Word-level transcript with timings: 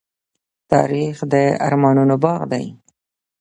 تاریخ 0.71 1.15
د 1.31 1.33
ارمانونو 1.67 2.15
باغ 2.23 2.41
دی. 2.51 2.65